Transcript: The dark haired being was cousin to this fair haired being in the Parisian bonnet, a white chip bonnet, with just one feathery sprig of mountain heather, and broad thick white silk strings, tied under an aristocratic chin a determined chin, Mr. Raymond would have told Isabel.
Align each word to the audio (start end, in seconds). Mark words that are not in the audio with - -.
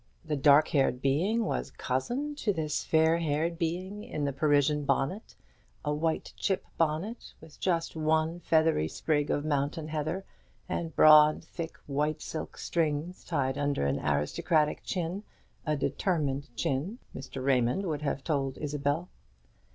The 0.25 0.35
dark 0.35 0.69
haired 0.69 0.99
being 0.99 1.45
was 1.45 1.69
cousin 1.69 2.33
to 2.37 2.51
this 2.51 2.83
fair 2.83 3.19
haired 3.19 3.59
being 3.59 4.03
in 4.03 4.25
the 4.25 4.33
Parisian 4.33 4.83
bonnet, 4.83 5.35
a 5.85 5.93
white 5.93 6.33
chip 6.35 6.65
bonnet, 6.75 7.35
with 7.39 7.59
just 7.59 7.95
one 7.95 8.39
feathery 8.39 8.87
sprig 8.87 9.29
of 9.29 9.45
mountain 9.45 9.89
heather, 9.89 10.25
and 10.67 10.95
broad 10.95 11.43
thick 11.43 11.77
white 11.85 12.19
silk 12.23 12.57
strings, 12.57 13.23
tied 13.23 13.59
under 13.59 13.85
an 13.85 13.99
aristocratic 13.99 14.81
chin 14.83 15.21
a 15.67 15.75
determined 15.77 16.49
chin, 16.55 16.97
Mr. 17.15 17.45
Raymond 17.45 17.85
would 17.85 18.01
have 18.01 18.23
told 18.23 18.57
Isabel. 18.57 19.07